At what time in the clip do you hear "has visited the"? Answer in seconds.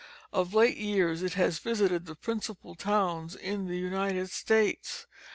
1.35-2.15